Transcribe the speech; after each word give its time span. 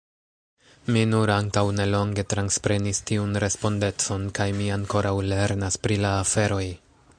Mi 0.93 1.01
nur 1.09 1.31
antaŭ 1.33 1.63
nelonge 1.79 2.25
transprenis 2.35 3.03
tiun 3.11 3.37
respondecon 3.45 4.27
kaj 4.41 4.49
mi 4.61 4.73
ankoraŭ 4.79 5.15
lernas 5.35 5.81
pri 5.85 6.03
la 6.07 6.19
aferoj. 6.27 6.67